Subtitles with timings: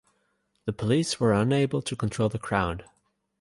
[0.65, 2.85] The police were unable to control the crowd.